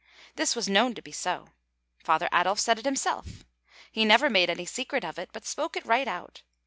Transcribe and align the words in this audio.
This 0.35 0.55
was 0.55 0.67
known 0.67 0.95
to 0.95 1.01
be 1.03 1.11
so. 1.11 1.49
Father 2.03 2.27
Adolf 2.33 2.59
said 2.59 2.79
it 2.79 2.85
himself. 2.85 3.45
He 3.91 4.03
never 4.03 4.31
made 4.31 4.49
any 4.49 4.65
secret 4.65 5.05
of 5.05 5.19
it, 5.19 5.29
but 5.31 5.45
spoke 5.45 5.77
it 5.77 5.85
right 5.85 6.07
out. 6.07 6.41